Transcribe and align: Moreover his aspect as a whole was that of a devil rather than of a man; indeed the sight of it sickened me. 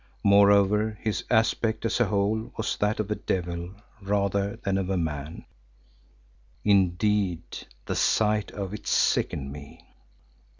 Moreover 0.23 0.97
his 0.99 1.23
aspect 1.29 1.85
as 1.85 1.99
a 1.99 2.05
whole 2.05 2.51
was 2.57 2.75
that 2.77 2.99
of 2.99 3.11
a 3.11 3.15
devil 3.15 3.75
rather 4.01 4.55
than 4.63 4.79
of 4.79 4.89
a 4.89 4.97
man; 4.97 5.45
indeed 6.63 7.43
the 7.85 7.93
sight 7.95 8.49
of 8.49 8.73
it 8.73 8.87
sickened 8.87 9.51
me. 9.51 9.93